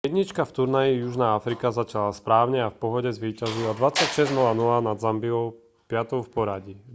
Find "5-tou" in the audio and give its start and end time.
5.89-6.21